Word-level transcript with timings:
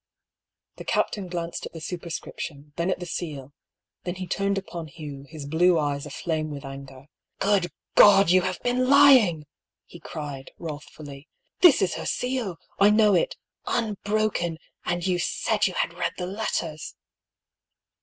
The 0.77 0.83
captain 0.83 1.27
glanced 1.27 1.67
at 1.67 1.73
the 1.73 1.79
superscription, 1.79 2.73
then 2.75 2.89
at 2.89 2.99
the 2.99 3.05
seal; 3.05 3.53
then 4.03 4.15
he 4.15 4.25
turned 4.25 4.57
upon 4.57 4.87
Hugh, 4.87 5.27
his 5.29 5.45
blue 5.45 5.77
eyes 5.77 6.07
aflame 6.07 6.49
with 6.49 6.65
anger." 6.65 7.05
Good 7.39 7.69
God 7.93 8.29
I 8.29 8.31
you 8.31 8.41
have 8.41 8.59
been 8.63 8.89
lying!" 8.89 9.45
he 9.85 9.99
cried, 9.99 10.49
wrath 10.57 10.87
fuUy." 10.91 11.27
This 11.61 11.83
is 11.83 11.93
her 11.97 12.07
seal— 12.07 12.57
I 12.79 12.89
know 12.89 13.13
it— 13.13 13.37
unbroken, 13.67 14.57
and 14.85 15.05
you 15.05 15.19
said 15.19 15.67
you 15.67 15.75
had 15.75 15.93
read 15.93 16.13
the 16.17 16.25
letters 16.25 16.95